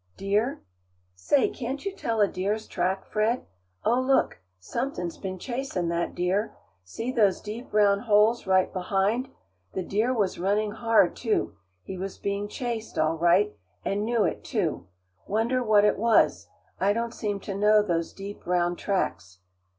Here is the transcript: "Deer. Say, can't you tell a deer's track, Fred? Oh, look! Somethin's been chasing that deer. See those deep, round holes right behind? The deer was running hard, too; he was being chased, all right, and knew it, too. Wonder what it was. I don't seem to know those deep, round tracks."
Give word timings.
"Deer. 0.17 0.63
Say, 1.13 1.47
can't 1.51 1.85
you 1.85 1.95
tell 1.95 2.21
a 2.21 2.27
deer's 2.27 2.65
track, 2.65 3.05
Fred? 3.05 3.45
Oh, 3.85 4.01
look! 4.01 4.39
Somethin's 4.59 5.19
been 5.19 5.37
chasing 5.37 5.89
that 5.89 6.15
deer. 6.15 6.55
See 6.83 7.11
those 7.11 7.39
deep, 7.39 7.71
round 7.71 8.01
holes 8.05 8.47
right 8.47 8.73
behind? 8.73 9.29
The 9.73 9.83
deer 9.83 10.11
was 10.11 10.39
running 10.39 10.71
hard, 10.71 11.15
too; 11.15 11.55
he 11.83 11.99
was 11.99 12.17
being 12.17 12.47
chased, 12.47 12.97
all 12.97 13.15
right, 13.15 13.55
and 13.85 14.03
knew 14.03 14.23
it, 14.23 14.43
too. 14.43 14.87
Wonder 15.27 15.61
what 15.61 15.85
it 15.85 15.99
was. 15.99 16.47
I 16.79 16.93
don't 16.93 17.13
seem 17.13 17.39
to 17.41 17.53
know 17.53 17.83
those 17.83 18.11
deep, 18.11 18.47
round 18.47 18.79
tracks." 18.79 19.37